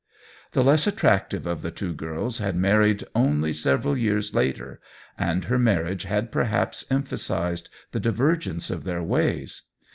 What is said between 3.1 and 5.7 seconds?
only several years later, and her